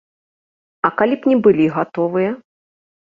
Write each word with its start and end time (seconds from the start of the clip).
А 0.89 0.89
калі 1.03 1.15
б 1.25 1.29
не 1.33 1.37
былі 1.49 1.65
гатовыя? 1.77 2.31